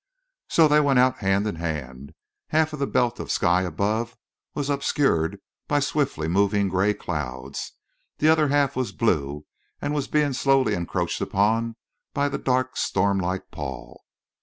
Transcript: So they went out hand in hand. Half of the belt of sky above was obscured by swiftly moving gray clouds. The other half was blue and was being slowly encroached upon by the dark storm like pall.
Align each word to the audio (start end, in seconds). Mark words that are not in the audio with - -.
So 0.49 0.67
they 0.67 0.79
went 0.79 0.97
out 0.97 1.19
hand 1.19 1.45
in 1.45 1.57
hand. 1.57 2.15
Half 2.47 2.73
of 2.73 2.79
the 2.79 2.87
belt 2.87 3.19
of 3.19 3.31
sky 3.31 3.61
above 3.61 4.17
was 4.55 4.67
obscured 4.67 5.39
by 5.67 5.79
swiftly 5.79 6.27
moving 6.27 6.69
gray 6.69 6.95
clouds. 6.95 7.73
The 8.17 8.27
other 8.27 8.47
half 8.47 8.75
was 8.75 8.93
blue 8.93 9.45
and 9.79 9.93
was 9.93 10.07
being 10.07 10.33
slowly 10.33 10.73
encroached 10.73 11.21
upon 11.21 11.75
by 12.15 12.29
the 12.29 12.39
dark 12.39 12.77
storm 12.77 13.19
like 13.19 13.51
pall. 13.51 14.03